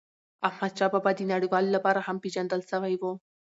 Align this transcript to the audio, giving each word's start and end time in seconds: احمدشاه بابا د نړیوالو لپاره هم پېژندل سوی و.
احمدشاه 0.49 0.91
بابا 0.93 1.11
د 1.15 1.21
نړیوالو 1.33 1.73
لپاره 1.77 1.99
هم 2.07 2.17
پېژندل 2.23 2.61
سوی 2.71 2.93
و. 2.99 3.03